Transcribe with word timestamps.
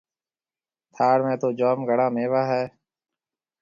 ٿاݪ 0.95 1.19
۾ 1.29 1.33
تو 1.41 1.47
جوم 1.59 1.79
گھڻا 1.89 2.07
ميوا 2.15 2.41
هيَ۔ 2.51 2.63